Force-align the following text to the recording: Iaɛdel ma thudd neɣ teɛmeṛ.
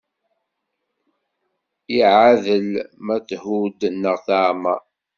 Iaɛdel 1.97 2.69
ma 3.05 3.15
thudd 3.27 3.79
neɣ 4.03 4.15
teɛmeṛ. 4.25 4.81